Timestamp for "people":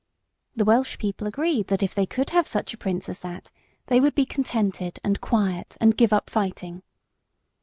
0.97-1.27